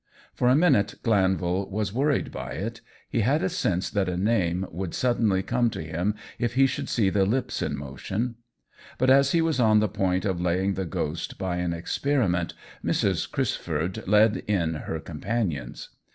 [0.33, 4.65] For a minute Glanvil was worried by it— he had a sense that a name
[4.71, 8.37] would suddenly come to him if he should see the lips in motion;
[8.97, 13.29] but as he was on the point of laying the ghost by an experiment Mrs.
[13.29, 15.89] Crisford led in her companions.